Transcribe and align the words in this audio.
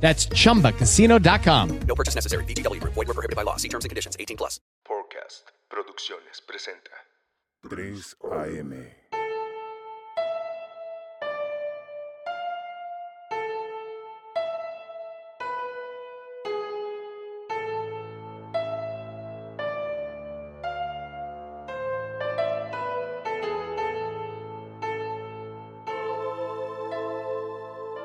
That's 0.00 0.26
chumbacasino.com. 0.28 1.80
No 1.80 1.94
purchase 1.94 2.14
necessary. 2.14 2.44
VGW 2.44 2.80
Group. 2.80 2.94
Void 2.94 3.08
were 3.08 3.14
prohibited 3.14 3.36
by 3.36 3.42
law. 3.42 3.56
See 3.56 3.68
terms 3.68 3.84
and 3.84 3.90
conditions. 3.90 4.16
18 4.18 4.38
plus. 4.38 4.58
Forecast 4.86 5.52
Producciones 5.68 6.40
presenta 6.40 6.90
3 7.68 8.16
AM. 8.32 8.90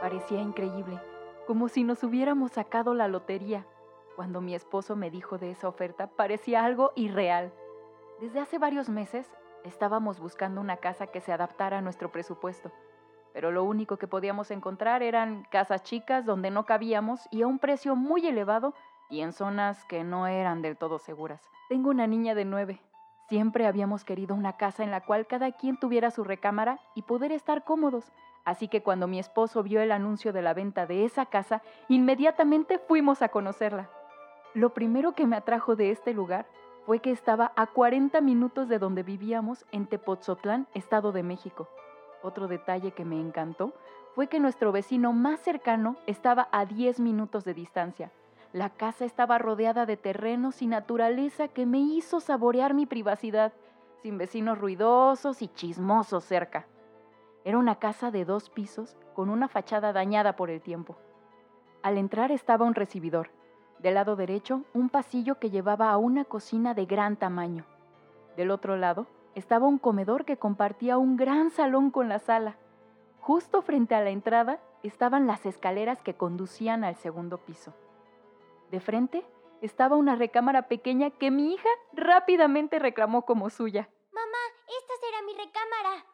Parecía 0.01 0.41
increíble, 0.41 0.99
como 1.45 1.67
si 1.67 1.83
nos 1.83 2.03
hubiéramos 2.03 2.51
sacado 2.51 2.93
la 2.93 3.07
lotería. 3.07 3.65
Cuando 4.15 4.41
mi 4.41 4.55
esposo 4.55 4.95
me 4.95 5.09
dijo 5.09 5.37
de 5.37 5.51
esa 5.51 5.67
oferta, 5.67 6.07
parecía 6.07 6.63
algo 6.63 6.91
irreal. 6.95 7.51
Desde 8.21 8.39
hace 8.39 8.57
varios 8.57 8.89
meses 8.89 9.29
estábamos 9.63 10.19
buscando 10.19 10.61
una 10.61 10.77
casa 10.77 11.07
que 11.07 11.21
se 11.21 11.33
adaptara 11.33 11.79
a 11.79 11.81
nuestro 11.81 12.11
presupuesto, 12.11 12.71
pero 13.33 13.51
lo 13.51 13.63
único 13.63 13.97
que 13.97 14.07
podíamos 14.07 14.51
encontrar 14.51 15.01
eran 15.01 15.43
casas 15.49 15.83
chicas 15.83 16.25
donde 16.25 16.51
no 16.51 16.65
cabíamos 16.65 17.27
y 17.31 17.41
a 17.41 17.47
un 17.47 17.59
precio 17.59 17.95
muy 17.95 18.27
elevado 18.27 18.73
y 19.09 19.21
en 19.21 19.33
zonas 19.33 19.83
que 19.85 20.03
no 20.03 20.27
eran 20.27 20.61
del 20.61 20.77
todo 20.77 20.99
seguras. 20.99 21.41
Tengo 21.69 21.89
una 21.89 22.07
niña 22.07 22.35
de 22.35 22.45
nueve. 22.45 22.81
Siempre 23.29 23.65
habíamos 23.65 24.05
querido 24.05 24.35
una 24.35 24.57
casa 24.57 24.83
en 24.83 24.91
la 24.91 25.01
cual 25.01 25.25
cada 25.25 25.51
quien 25.51 25.77
tuviera 25.79 26.11
su 26.11 26.23
recámara 26.23 26.79
y 26.93 27.01
poder 27.03 27.31
estar 27.31 27.63
cómodos. 27.63 28.11
Así 28.45 28.67
que 28.67 28.83
cuando 28.83 29.07
mi 29.07 29.19
esposo 29.19 29.63
vio 29.63 29.81
el 29.81 29.91
anuncio 29.91 30.33
de 30.33 30.41
la 30.41 30.53
venta 30.53 30.85
de 30.85 31.05
esa 31.05 31.25
casa, 31.25 31.61
inmediatamente 31.87 32.77
fuimos 32.77 33.21
a 33.21 33.29
conocerla. 33.29 33.89
Lo 34.53 34.73
primero 34.73 35.13
que 35.13 35.25
me 35.25 35.37
atrajo 35.37 35.75
de 35.75 35.91
este 35.91 36.13
lugar 36.13 36.45
fue 36.85 36.99
que 36.99 37.11
estaba 37.11 37.53
a 37.55 37.67
40 37.67 38.19
minutos 38.21 38.67
de 38.67 38.79
donde 38.79 39.03
vivíamos 39.03 39.65
en 39.71 39.87
Tepoztlán, 39.87 40.67
Estado 40.73 41.11
de 41.11 41.23
México. 41.23 41.69
Otro 42.21 42.47
detalle 42.47 42.91
que 42.91 43.05
me 43.05 43.19
encantó 43.19 43.73
fue 44.15 44.27
que 44.27 44.39
nuestro 44.39 44.71
vecino 44.71 45.13
más 45.13 45.39
cercano 45.39 45.95
estaba 46.05 46.49
a 46.51 46.65
10 46.65 46.99
minutos 46.99 47.45
de 47.45 47.53
distancia. 47.53 48.11
La 48.51 48.69
casa 48.69 49.05
estaba 49.05 49.39
rodeada 49.39 49.85
de 49.85 49.97
terrenos 49.97 50.61
y 50.61 50.67
naturaleza 50.67 51.47
que 51.47 51.65
me 51.65 51.79
hizo 51.79 52.19
saborear 52.19 52.73
mi 52.73 52.85
privacidad, 52.85 53.53
sin 54.03 54.17
vecinos 54.17 54.59
ruidosos 54.59 55.41
y 55.41 55.47
chismosos 55.47 56.25
cerca. 56.25 56.67
Era 57.45 57.57
una 57.57 57.75
casa 57.75 58.09
de 58.09 58.25
dos 58.25 58.49
pisos 58.49 58.95
con 59.13 59.29
una 59.29 59.47
fachada 59.47 59.91
dañada 59.91 60.35
por 60.35 60.49
el 60.49 60.61
tiempo. 60.61 60.95
Al 61.81 61.97
entrar 61.97 62.31
estaba 62.31 62.65
un 62.65 62.75
recibidor. 62.75 63.31
Del 63.79 63.95
lado 63.95 64.15
derecho, 64.15 64.63
un 64.73 64.89
pasillo 64.89 65.39
que 65.39 65.49
llevaba 65.49 65.91
a 65.91 65.97
una 65.97 66.23
cocina 66.23 66.73
de 66.73 66.85
gran 66.85 67.17
tamaño. 67.17 67.65
Del 68.37 68.49
otro 68.49 68.77
lado, 68.77 69.07
estaba 69.35 69.67
un 69.67 69.77
comedor 69.77 70.23
que 70.23 70.37
compartía 70.37 70.97
un 70.97 71.17
gran 71.17 71.49
salón 71.49 71.91
con 71.91 72.07
la 72.07 72.19
sala. 72.19 72.55
Justo 73.19 73.61
frente 73.61 73.95
a 73.95 74.01
la 74.01 74.11
entrada 74.11 74.59
estaban 74.83 75.27
las 75.27 75.45
escaleras 75.45 76.01
que 76.01 76.15
conducían 76.15 76.83
al 76.83 76.95
segundo 76.95 77.39
piso. 77.39 77.73
De 78.71 78.79
frente 78.79 79.25
estaba 79.61 79.95
una 79.95 80.15
recámara 80.15 80.67
pequeña 80.67 81.09
que 81.09 81.31
mi 81.31 81.53
hija 81.53 81.69
rápidamente 81.93 82.79
reclamó 82.79 83.23
como 83.23 83.49
suya. 83.49 83.89
Mamá, 84.11 84.37
esta 84.67 84.93
será 85.01 85.21
mi 85.25 85.33
recámara. 85.33 86.05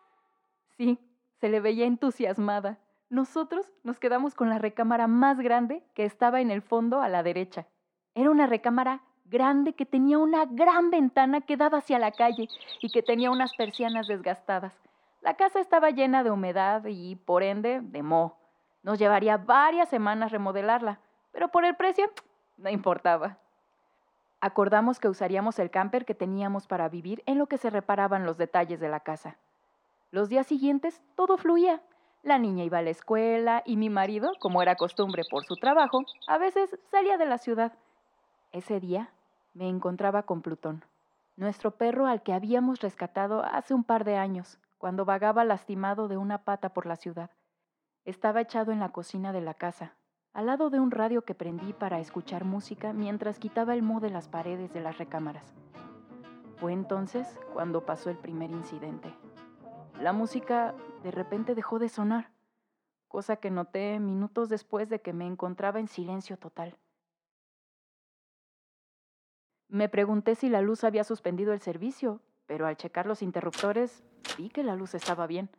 Sí, 0.78 1.09
se 1.40 1.50
le 1.50 1.60
veía 1.60 1.86
entusiasmada. 1.86 2.78
Nosotros 3.10 3.72
nos 3.84 4.00
quedamos 4.00 4.36
con 4.36 4.50
la 4.50 4.60
recámara 4.60 5.08
más 5.08 5.40
grande 5.40 5.84
que 5.94 6.06
estaba 6.06 6.42
en 6.42 6.52
el 6.52 6.62
fondo 6.62 7.02
a 7.02 7.10
la 7.10 7.24
derecha. 7.24 7.66
Era 8.14 8.30
una 8.30 8.46
recámara 8.46 9.02
grande 9.26 9.74
que 9.74 9.86
tenía 9.86 10.18
una 10.18 10.46
gran 10.46 10.90
ventana 10.92 11.42
que 11.42 11.58
daba 11.58 11.80
hacia 11.80 12.00
la 12.00 12.12
calle 12.12 12.48
y 12.82 12.90
que 12.92 13.02
tenía 13.02 13.32
unas 13.32 13.56
persianas 13.56 14.08
desgastadas. 14.08 14.74
La 15.22 15.36
casa 15.36 15.60
estaba 15.60 15.92
llena 15.92 16.24
de 16.24 16.32
humedad 16.32 16.84
y, 16.86 17.16
por 17.16 17.44
ende, 17.44 17.82
de 17.82 18.04
moho. 18.04 18.38
Nos 18.84 19.00
llevaría 19.00 19.38
varias 19.38 19.90
semanas 19.90 20.32
remodelarla, 20.32 21.00
pero 21.32 21.50
por 21.50 21.66
el 21.66 21.76
precio 21.76 22.10
no 22.58 22.70
importaba. 22.70 23.38
Acordamos 24.42 25.00
que 25.00 25.10
usaríamos 25.10 25.60
el 25.60 25.70
camper 25.70 26.06
que 26.06 26.16
teníamos 26.16 26.68
para 26.68 26.88
vivir 26.88 27.22
en 27.26 27.38
lo 27.38 27.48
que 27.48 27.58
se 27.58 27.70
reparaban 27.70 28.26
los 28.26 28.38
detalles 28.38 28.80
de 28.80 28.88
la 28.88 29.02
casa. 29.02 29.38
Los 30.12 30.28
días 30.28 30.48
siguientes 30.48 31.04
todo 31.16 31.38
fluía. 31.38 31.84
La 32.24 32.40
niña 32.40 32.64
iba 32.64 32.80
a 32.80 32.82
la 32.82 32.90
escuela 32.90 33.62
y 33.66 33.78
mi 33.78 33.90
marido, 33.90 34.32
como 34.40 34.62
era 34.62 34.76
costumbre 34.76 35.24
por 35.30 35.46
su 35.46 35.56
trabajo, 35.56 36.04
a 36.28 36.38
veces 36.38 36.78
salía 36.90 37.18
de 37.18 37.28
la 37.28 37.38
ciudad. 37.38 37.74
Ese 38.52 38.80
día 38.80 39.12
me 39.54 39.70
encontraba 39.70 40.24
con 40.24 40.42
Plutón, 40.42 40.84
nuestro 41.38 41.72
perro 41.72 42.08
al 42.08 42.24
que 42.24 42.34
habíamos 42.34 42.82
rescatado 42.82 43.44
hace 43.44 43.74
un 43.76 43.84
par 43.84 44.04
de 44.04 44.18
años, 44.18 44.58
cuando 44.80 45.06
vagaba 45.06 45.44
lastimado 45.44 46.08
de 46.08 46.18
una 46.18 46.40
pata 46.40 46.70
por 46.70 46.88
la 46.88 46.96
ciudad. 46.96 47.30
Estaba 48.04 48.42
echado 48.42 48.72
en 48.72 48.80
la 48.80 48.90
cocina 48.90 49.32
de 49.32 49.42
la 49.42 49.54
casa, 49.54 49.94
al 50.34 50.48
lado 50.48 50.72
de 50.72 50.80
un 50.80 50.90
radio 50.90 51.22
que 51.24 51.36
prendí 51.36 51.74
para 51.74 52.00
escuchar 52.00 52.46
música 52.46 52.94
mientras 52.94 53.38
quitaba 53.38 53.76
el 53.76 53.84
moho 53.84 54.00
de 54.00 54.10
las 54.10 54.28
paredes 54.28 54.74
de 54.74 54.82
las 54.82 54.98
recámaras. 54.98 55.54
Fue 56.58 56.74
entonces 56.74 57.40
cuando 57.54 57.86
pasó 57.86 58.10
el 58.10 58.18
primer 58.18 58.50
incidente. 58.50 59.14
La 60.00 60.14
música 60.14 60.74
de 61.04 61.12
repente 61.12 61.56
dejó 61.56 61.78
de 61.78 61.90
sonar, 61.90 62.32
cosa 63.10 63.36
que 63.36 63.52
noté 63.52 64.00
minutos 64.00 64.48
después 64.48 64.88
de 64.88 65.02
que 65.02 65.12
me 65.12 65.28
encontraba 65.28 65.82
en 65.82 65.90
silencio 65.90 66.38
total. 66.38 66.78
Me 69.68 69.90
pregunté 69.90 70.36
si 70.36 70.48
la 70.48 70.62
luz 70.62 70.86
había 70.86 71.04
suspendido 71.04 71.52
el 71.52 71.60
servicio, 71.60 72.22
pero 72.46 72.66
al 72.66 72.78
checar 72.78 73.08
los 73.08 73.22
interruptores 73.22 74.02
vi 74.38 74.50
que 74.50 74.64
la 74.64 74.76
luz 74.76 74.96
estaba 74.96 75.28
bien. 75.28 75.50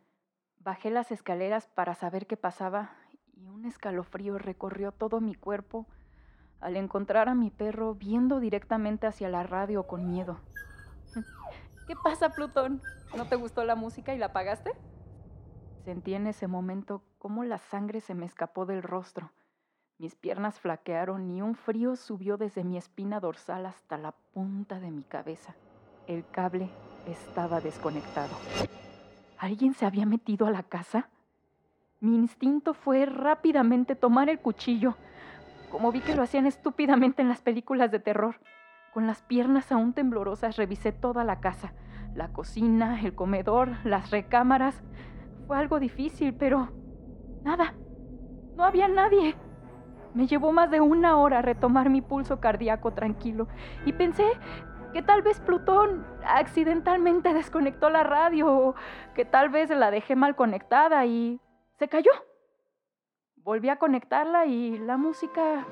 Bajé 0.57 0.89
las 0.89 1.11
escaleras 1.11 1.67
para 1.67 1.93
saber 1.93 2.25
qué 2.25 2.35
pasaba 2.35 2.95
y 3.33 3.47
un 3.47 3.65
escalofrío 3.65 4.39
recorrió 4.39 4.91
todo 4.91 5.21
mi 5.21 5.35
cuerpo 5.35 5.85
al 6.59 6.77
encontrar 6.77 7.29
a 7.29 7.35
mi 7.35 7.51
perro 7.51 7.93
viendo 7.93 8.39
directamente 8.39 9.05
hacia 9.05 9.29
la 9.29 9.43
radio 9.43 9.85
con 9.85 10.09
miedo. 10.09 10.39
¿Qué 11.91 11.97
pasa, 12.01 12.29
Plutón? 12.29 12.81
¿No 13.17 13.25
te 13.25 13.35
gustó 13.35 13.65
la 13.65 13.75
música 13.75 14.13
y 14.13 14.17
la 14.17 14.27
apagaste? 14.27 14.71
Sentí 15.83 16.13
en 16.13 16.25
ese 16.25 16.47
momento 16.47 17.03
cómo 17.19 17.43
la 17.43 17.57
sangre 17.57 17.99
se 17.99 18.15
me 18.15 18.25
escapó 18.25 18.65
del 18.65 18.81
rostro. 18.81 19.29
Mis 19.97 20.15
piernas 20.15 20.57
flaquearon 20.57 21.29
y 21.29 21.41
un 21.41 21.53
frío 21.53 21.97
subió 21.97 22.37
desde 22.37 22.63
mi 22.63 22.77
espina 22.77 23.19
dorsal 23.19 23.65
hasta 23.65 23.97
la 23.97 24.13
punta 24.33 24.79
de 24.79 24.89
mi 24.89 25.03
cabeza. 25.03 25.53
El 26.07 26.23
cable 26.31 26.69
estaba 27.07 27.59
desconectado. 27.59 28.37
¿Alguien 29.37 29.73
se 29.73 29.85
había 29.85 30.05
metido 30.05 30.47
a 30.47 30.51
la 30.51 30.63
casa? 30.63 31.09
Mi 31.99 32.15
instinto 32.15 32.73
fue 32.73 33.05
rápidamente 33.05 33.97
tomar 33.97 34.29
el 34.29 34.39
cuchillo, 34.39 34.95
como 35.69 35.91
vi 35.91 35.99
que 35.99 36.15
lo 36.15 36.23
hacían 36.23 36.45
estúpidamente 36.45 37.21
en 37.21 37.27
las 37.27 37.41
películas 37.41 37.91
de 37.91 37.99
terror. 37.99 38.37
Con 38.93 39.07
las 39.07 39.21
piernas 39.21 39.71
aún 39.71 39.93
temblorosas 39.93 40.57
revisé 40.57 40.91
toda 40.91 41.23
la 41.23 41.39
casa, 41.39 41.73
la 42.13 42.33
cocina, 42.33 42.99
el 43.01 43.15
comedor, 43.15 43.69
las 43.85 44.11
recámaras. 44.11 44.83
Fue 45.47 45.57
algo 45.57 45.79
difícil, 45.79 46.33
pero... 46.33 46.69
Nada. 47.43 47.73
No 48.55 48.65
había 48.65 48.89
nadie. 48.89 49.35
Me 50.13 50.27
llevó 50.27 50.51
más 50.51 50.69
de 50.69 50.81
una 50.81 51.17
hora 51.17 51.41
retomar 51.41 51.89
mi 51.89 52.01
pulso 52.01 52.41
cardíaco 52.41 52.91
tranquilo 52.91 53.47
y 53.85 53.93
pensé 53.93 54.25
que 54.91 55.01
tal 55.01 55.21
vez 55.21 55.39
Plutón 55.39 56.05
accidentalmente 56.25 57.33
desconectó 57.33 57.89
la 57.89 58.03
radio 58.03 58.51
o 58.53 58.75
que 59.15 59.23
tal 59.23 59.47
vez 59.47 59.69
la 59.69 59.89
dejé 59.89 60.17
mal 60.17 60.35
conectada 60.35 61.05
y 61.05 61.39
se 61.79 61.87
cayó. 61.87 62.11
Volví 63.37 63.69
a 63.69 63.77
conectarla 63.77 64.45
y 64.45 64.77
la 64.79 64.97
música 64.97 65.65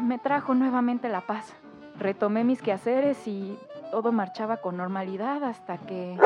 me 0.00 0.18
trajo 0.18 0.54
nuevamente 0.54 1.10
la 1.10 1.20
paz. 1.20 1.54
Retomé 1.98 2.44
mis 2.44 2.60
quehaceres 2.60 3.26
y 3.26 3.58
todo 3.90 4.12
marchaba 4.12 4.58
con 4.58 4.76
normalidad 4.76 5.42
hasta 5.44 5.78
que 5.78 6.18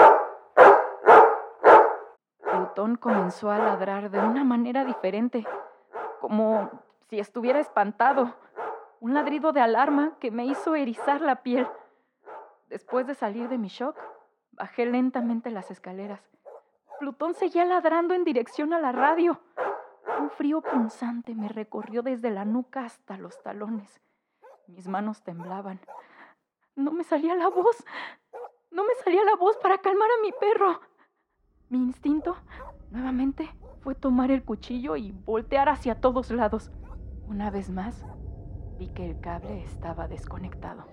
Plutón 2.42 2.96
comenzó 2.96 3.50
a 3.50 3.58
ladrar 3.58 4.10
de 4.10 4.18
una 4.18 4.42
manera 4.42 4.84
diferente, 4.84 5.46
como 6.20 6.70
si 7.08 7.20
estuviera 7.20 7.60
espantado. 7.60 8.34
Un 9.00 9.14
ladrido 9.14 9.52
de 9.52 9.60
alarma 9.60 10.16
que 10.18 10.30
me 10.30 10.44
hizo 10.44 10.74
erizar 10.74 11.20
la 11.20 11.42
piel. 11.42 11.66
Después 12.68 13.06
de 13.06 13.14
salir 13.14 13.48
de 13.48 13.56
mi 13.56 13.68
shock, 13.68 13.96
bajé 14.52 14.86
lentamente 14.86 15.50
las 15.50 15.70
escaleras. 15.70 16.20
Plutón 16.98 17.34
seguía 17.34 17.64
ladrando 17.64 18.12
en 18.14 18.24
dirección 18.24 18.74
a 18.74 18.78
la 18.80 18.92
radio. 18.92 19.40
Un 20.18 20.30
frío 20.30 20.60
punzante 20.60 21.34
me 21.34 21.48
recorrió 21.48 22.02
desde 22.02 22.30
la 22.30 22.44
nuca 22.44 22.84
hasta 22.84 23.16
los 23.16 23.40
talones. 23.42 24.00
Mis 24.70 24.86
manos 24.86 25.22
temblaban. 25.22 25.80
No 26.76 26.92
me 26.92 27.04
salía 27.04 27.34
la 27.34 27.48
voz. 27.48 27.84
No 28.70 28.84
me 28.84 28.94
salía 29.04 29.24
la 29.24 29.36
voz 29.36 29.56
para 29.58 29.78
calmar 29.78 30.08
a 30.08 30.22
mi 30.22 30.32
perro. 30.32 30.80
Mi 31.68 31.78
instinto, 31.78 32.36
nuevamente, 32.90 33.50
fue 33.80 33.94
tomar 33.94 34.30
el 34.30 34.44
cuchillo 34.44 34.96
y 34.96 35.12
voltear 35.12 35.68
hacia 35.68 36.00
todos 36.00 36.30
lados. 36.30 36.70
Una 37.26 37.50
vez 37.50 37.70
más, 37.70 38.04
vi 38.78 38.88
que 38.88 39.10
el 39.10 39.20
cable 39.20 39.62
estaba 39.62 40.08
desconectado. 40.08 40.86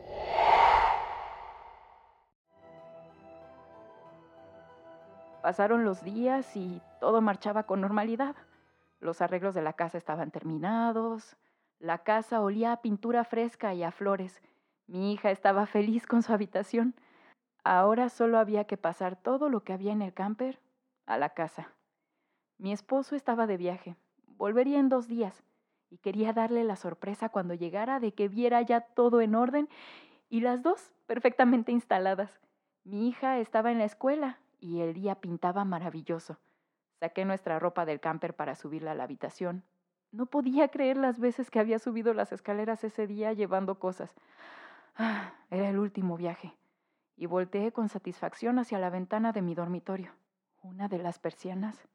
Pasaron 5.42 5.86
los 5.86 6.04
días 6.04 6.56
y 6.56 6.82
todo 7.00 7.22
marchaba 7.22 7.64
con 7.64 7.80
normalidad. 7.82 8.36
Los 9.00 9.22
arreglos 9.22 9.54
de 9.54 9.62
la 9.62 9.74
casa 9.74 9.98
estaban 9.98 10.32
terminados, 10.32 11.38
la 11.80 12.00
casa 12.00 12.42
olía 12.42 12.72
a 12.72 12.82
pintura 12.82 13.24
fresca 13.24 13.74
y 13.74 13.84
a 13.84 13.92
flores. 13.92 14.42
Mi 14.88 15.14
hija 15.14 15.32
estaba 15.32 15.66
feliz 15.68 16.08
con 16.08 16.24
su 16.24 16.34
habitación. 16.34 16.96
Ahora 17.64 18.10
solo 18.10 18.40
había 18.40 18.66
que 18.66 18.78
pasar 18.78 19.16
todo 19.16 19.50
lo 19.50 19.64
que 19.64 19.74
había 19.74 19.92
en 19.92 20.02
el 20.02 20.14
camper 20.14 20.60
a 21.06 21.18
la 21.18 21.30
casa. 21.30 21.74
Mi 22.58 22.72
esposo 22.72 23.16
estaba 23.16 23.46
de 23.46 23.58
viaje. 23.58 23.96
Volvería 24.26 24.80
en 24.80 24.90
dos 24.90 25.08
días 25.08 25.44
y 25.90 25.98
quería 25.98 26.34
darle 26.34 26.64
la 26.64 26.76
sorpresa 26.76 27.30
cuando 27.30 27.54
llegara 27.54 28.00
de 28.00 28.14
que 28.14 28.28
viera 28.28 28.62
ya 28.62 28.82
todo 28.82 29.22
en 29.22 29.36
orden 29.36 29.70
y 30.30 30.42
las 30.42 30.64
dos 30.64 30.92
perfectamente 31.06 31.72
instaladas. 31.72 32.40
Mi 32.84 33.08
hija 33.08 33.38
estaba 33.40 33.72
en 33.72 33.78
la 33.80 33.86
escuela 33.86 34.40
y 34.60 34.82
el 34.82 34.94
día 34.94 35.16
pintaba 35.16 35.66
maravilloso. 35.66 36.38
Saqué 37.00 37.26
nuestra 37.26 37.60
ropa 37.60 37.86
del 37.86 38.00
camper 38.00 38.34
para 38.34 38.56
subirla 38.56 38.92
a 38.92 38.96
la 38.96 39.04
habitación. 39.04 39.64
No 40.18 40.26
podía 40.26 40.70
creer 40.70 40.98
las 40.98 41.20
veces 41.20 41.52
que 41.52 41.60
había 41.60 41.78
subido 41.78 42.12
las 42.12 42.32
escaleras 42.32 42.84
ese 42.84 43.06
día 43.06 43.34
llevando 43.34 43.78
cosas. 43.78 44.16
Ah, 44.96 45.36
era 45.52 45.70
el 45.70 45.78
último 45.78 46.18
viaje. 46.18 46.56
Y 47.16 47.28
volteé 47.28 47.72
con 47.72 47.88
satisfacción 47.88 48.58
hacia 48.58 48.80
la 48.80 48.90
ventana 48.90 49.32
de 49.32 49.44
mi 49.44 49.54
dormitorio. 49.54 50.16
Una 50.64 50.88
de 50.88 50.98
las 50.98 51.20
persianas 51.20 51.88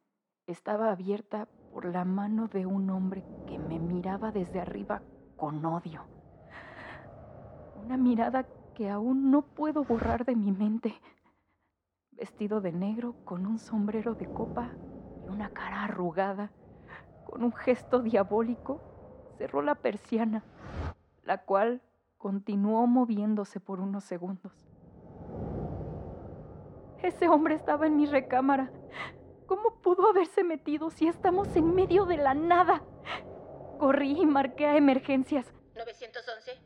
estaba 0.46 0.92
abierta 0.92 1.48
por 1.72 1.84
la 1.84 2.04
mano 2.04 2.46
de 2.46 2.64
un 2.64 2.90
hombre 2.90 3.24
que 3.44 3.58
me 3.58 3.80
miraba 3.80 4.30
desde 4.30 4.60
arriba 4.60 5.02
con 5.34 5.64
odio. 5.64 6.06
Una 7.74 7.96
mirada 7.96 8.46
que 8.72 8.88
aún 8.88 9.32
no 9.32 9.42
puedo 9.42 9.82
borrar 9.82 10.24
de 10.24 10.36
mi 10.36 10.52
mente. 10.52 10.94
Vestido 12.12 12.60
de 12.60 12.70
negro, 12.70 13.16
con 13.24 13.46
un 13.46 13.58
sombrero 13.58 14.14
de 14.14 14.26
copa 14.26 14.78
y 15.18 15.28
una 15.28 15.48
cara 15.48 15.82
arrugada, 15.82 16.52
con 17.32 17.44
un 17.44 17.52
gesto 17.54 18.00
diabólico, 18.00 18.82
cerró 19.38 19.62
la 19.62 19.74
persiana, 19.74 20.44
la 21.24 21.38
cual 21.38 21.80
continuó 22.18 22.86
moviéndose 22.86 23.58
por 23.58 23.80
unos 23.80 24.04
segundos. 24.04 24.52
Ese 27.02 27.30
hombre 27.30 27.54
estaba 27.54 27.86
en 27.86 27.96
mi 27.96 28.04
recámara. 28.04 28.70
¿Cómo 29.46 29.80
pudo 29.80 30.10
haberse 30.10 30.44
metido 30.44 30.90
si 30.90 31.08
estamos 31.08 31.56
en 31.56 31.74
medio 31.74 32.04
de 32.04 32.18
la 32.18 32.34
nada? 32.34 32.82
Corrí 33.78 34.20
y 34.20 34.26
marqué 34.26 34.66
a 34.66 34.76
emergencias. 34.76 35.54
911. 35.74 36.60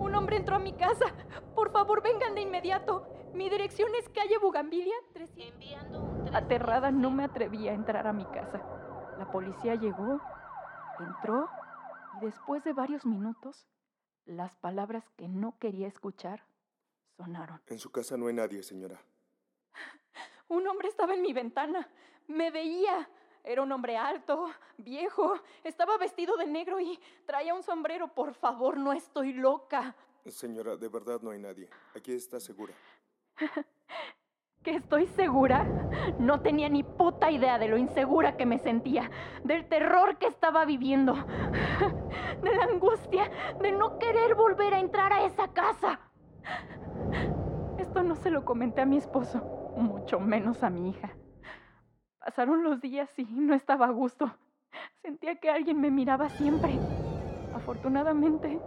Un 0.00 0.12
hombre 0.16 0.38
entró 0.38 0.56
a 0.56 0.58
mi 0.58 0.72
casa. 0.72 1.06
Por 1.54 1.70
favor, 1.70 2.02
vengan 2.02 2.34
de 2.34 2.40
inmediato. 2.40 3.06
Mi 3.32 3.48
dirección 3.48 3.90
es 3.96 4.08
calle 4.08 4.38
Bugambilia 4.38 4.96
300. 5.12 5.54
Enviando 5.54 6.02
un 6.02 6.34
Aterrada 6.34 6.90
no 6.90 7.12
me 7.12 7.22
atreví 7.22 7.68
a 7.68 7.74
entrar 7.74 8.08
a 8.08 8.12
mi 8.12 8.24
casa. 8.24 8.60
La 9.18 9.30
policía 9.30 9.76
llegó, 9.76 10.20
entró 10.98 11.48
y 12.20 12.24
después 12.24 12.64
de 12.64 12.72
varios 12.72 13.06
minutos, 13.06 13.66
las 14.24 14.56
palabras 14.56 15.08
que 15.16 15.28
no 15.28 15.56
quería 15.58 15.86
escuchar 15.86 16.44
sonaron. 17.16 17.60
En 17.66 17.78
su 17.78 17.92
casa 17.92 18.16
no 18.16 18.26
hay 18.26 18.34
nadie, 18.34 18.62
señora. 18.62 19.00
Un 20.48 20.66
hombre 20.66 20.88
estaba 20.88 21.14
en 21.14 21.22
mi 21.22 21.32
ventana. 21.32 21.88
Me 22.26 22.50
veía. 22.50 23.08
Era 23.44 23.62
un 23.62 23.70
hombre 23.72 23.96
alto, 23.96 24.50
viejo. 24.78 25.38
Estaba 25.62 25.96
vestido 25.98 26.36
de 26.36 26.46
negro 26.46 26.80
y 26.80 26.98
traía 27.26 27.54
un 27.54 27.62
sombrero. 27.62 28.08
Por 28.08 28.34
favor, 28.34 28.76
no 28.78 28.92
estoy 28.92 29.32
loca. 29.32 29.94
Señora, 30.26 30.76
de 30.76 30.88
verdad 30.88 31.20
no 31.20 31.30
hay 31.30 31.38
nadie. 31.38 31.68
Aquí 31.94 32.12
está 32.12 32.40
segura. 32.40 32.74
¿Que 34.64 34.76
estoy 34.76 35.06
segura? 35.08 35.66
No 36.18 36.40
tenía 36.40 36.70
ni 36.70 36.82
puta 36.82 37.30
idea 37.30 37.58
de 37.58 37.68
lo 37.68 37.76
insegura 37.76 38.38
que 38.38 38.46
me 38.46 38.58
sentía, 38.58 39.10
del 39.44 39.68
terror 39.68 40.16
que 40.16 40.26
estaba 40.26 40.64
viviendo, 40.64 41.12
de 42.42 42.54
la 42.56 42.64
angustia 42.64 43.30
de 43.60 43.72
no 43.72 43.98
querer 43.98 44.34
volver 44.34 44.72
a 44.72 44.80
entrar 44.80 45.12
a 45.12 45.26
esa 45.26 45.48
casa. 45.48 46.00
Esto 47.76 48.02
no 48.02 48.16
se 48.16 48.30
lo 48.30 48.46
comenté 48.46 48.80
a 48.80 48.86
mi 48.86 48.96
esposo, 48.96 49.74
mucho 49.76 50.18
menos 50.18 50.62
a 50.64 50.70
mi 50.70 50.88
hija. 50.88 51.10
Pasaron 52.18 52.64
los 52.64 52.80
días 52.80 53.10
y 53.18 53.24
no 53.24 53.54
estaba 53.54 53.84
a 53.84 53.90
gusto. 53.90 54.34
Sentía 55.02 55.36
que 55.36 55.50
alguien 55.50 55.78
me 55.78 55.90
miraba 55.90 56.30
siempre. 56.30 56.78
Afortunadamente, 57.54 58.58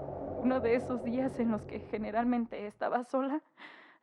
uno 0.43 0.59
de 0.59 0.75
esos 0.75 1.03
días 1.03 1.39
en 1.39 1.49
los 1.49 1.65
que 1.65 1.79
generalmente 1.79 2.67
estaba 2.67 3.03
sola, 3.03 3.41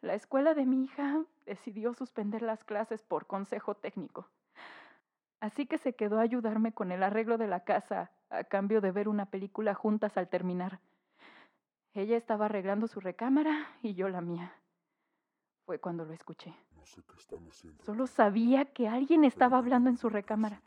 la 0.05 0.15
escuela 0.15 0.55
de 0.55 0.67
mi 0.67 0.85
hija 0.85 1.25
decidió 1.47 1.95
suspender 1.95 2.43
las 2.43 2.63
clases 2.63 3.03
por 3.03 3.27
consejo 3.27 3.75
técnico. 3.75 4.29
Así 5.41 5.67
que 5.67 5.79
se 5.79 5.95
quedó 5.95 6.19
a 6.19 6.23
ayudarme 6.23 6.73
con 6.73 6.93
el 6.93 7.03
arreglo 7.03 7.39
de 7.39 7.49
la 7.49 7.61
casa 7.65 8.11
a 8.29 8.45
cambio 8.45 8.81
de 8.81 8.93
ver 8.93 9.09
una 9.09 9.27
película 9.27 9.75
juntas 9.75 10.17
al 10.17 10.29
terminar. 10.29 10.79
Ella 11.95 12.17
estaba 12.17 12.47
arreglando 12.47 12.87
su 12.87 13.01
recámara 13.01 13.69
y 13.83 13.95
yo 13.95 14.09
la 14.09 14.21
mía. 14.21 14.53
Fue 15.65 15.79
cuando 15.79 16.05
lo 16.05 16.13
escuché. 16.13 16.55
Solo 17.83 18.07
sabía 18.07 18.67
que 18.67 18.89
alguien 18.89 19.25
estaba 19.25 19.57
hablando 19.57 19.89
en 19.89 19.97
su 19.97 20.11
recámara 20.11 20.61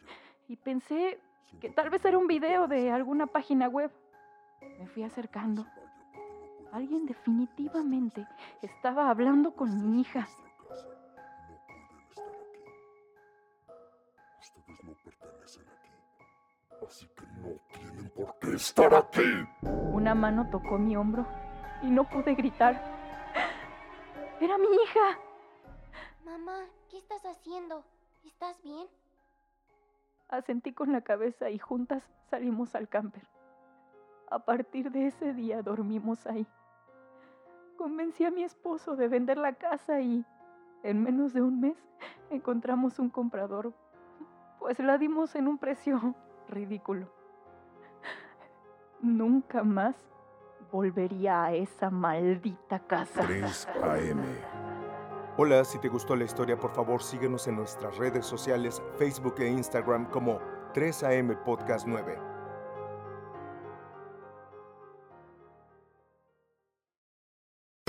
y 0.48 0.56
pensé 0.56 1.20
que 1.62 1.70
tal 1.70 1.91
vez 1.91 2.03
era 2.06 2.17
un 2.17 2.27
video 2.27 2.67
de 2.67 2.91
alguna 2.91 3.27
página 3.27 3.67
web. 3.67 3.91
Me 4.79 4.88
fui 4.88 5.03
acercando. 5.03 5.65
Alguien 6.72 7.06
definitivamente 7.06 8.28
estaba 8.62 9.10
hablando 9.10 9.56
con 9.56 9.82
mi 9.82 10.02
hija. 10.02 10.28
Ustedes 14.40 14.84
no 14.84 14.94
pertenecen 15.04 15.66
aquí. 15.70 16.86
Así 16.86 17.08
que 17.08 17.26
no 17.42 17.60
tienen 17.74 18.10
por 18.10 18.38
qué 18.40 18.56
estar 18.56 18.94
aquí. 18.94 19.48
Una 19.64 20.14
mano 20.14 20.50
tocó 20.50 20.78
mi 20.78 20.96
hombro 20.96 21.26
y 21.82 21.88
no 21.88 22.04
pude 22.04 22.36
gritar. 22.36 22.82
Era 24.40 24.58
mi 24.58 24.68
hija. 24.68 25.20
Mamá, 26.26 26.66
¿qué 26.90 26.98
estás 26.98 27.26
haciendo? 27.26 27.84
¿Estás 28.26 28.62
bien? 28.62 28.88
Asentí 30.30 30.74
con 30.74 30.92
la 30.92 31.02
cabeza 31.02 31.50
y 31.50 31.58
juntas 31.58 32.04
salimos 32.30 32.76
al 32.76 32.90
camper. 32.90 33.24
A 34.30 34.40
partir 34.40 34.92
de 34.92 35.08
ese 35.08 35.34
día 35.34 35.62
dormimos 35.62 36.28
ahí. 36.28 36.46
Convencí 37.77 38.25
a 38.25 38.31
mi 38.31 38.43
esposo 38.43 38.96
de 38.96 39.07
vender 39.07 39.38
la 39.38 39.53
casa 39.53 40.01
y 40.01 40.25
en 40.84 41.03
menos 41.03 41.34
de 41.34 41.41
un 41.41 41.62
mes 41.62 41.77
encontramos 42.29 43.00
un 43.00 43.10
comprador, 43.10 43.74
pues 44.60 44.79
la 44.79 44.98
dimos 44.98 45.36
en 45.36 45.48
un 45.48 45.57
precio 45.57 46.15
ridículo. 46.50 47.07
Nunca 49.01 49.63
más 49.63 49.96
volvería 50.72 51.43
a 51.43 51.53
esa 51.53 51.89
maldita 51.89 52.79
casa. 52.79 53.22
3 53.22 53.67
AM. 53.84 54.24
Hola, 55.38 55.63
si 55.63 55.77
te 55.77 55.88
gustó 55.88 56.15
la 56.15 56.24
historia, 56.24 56.57
por 56.57 56.72
favor 56.72 57.03
síguenos 57.03 57.48
en 57.48 57.57
nuestras 57.57 57.96
redes 57.98 58.25
sociales, 58.25 58.81
Facebook 58.98 59.36
e 59.38 59.48
Instagram 59.48 60.10
como 60.10 60.39
3AM 60.74 61.43
Podcast 61.43 61.86
9. 61.88 62.37